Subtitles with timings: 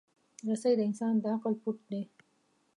[0.47, 2.01] رسۍ د انسان د عقل پُت دی.